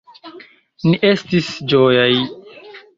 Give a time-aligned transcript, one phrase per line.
[0.87, 2.11] Ni estis ĝojaj.